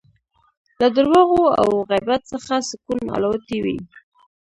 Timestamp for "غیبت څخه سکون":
1.89-2.99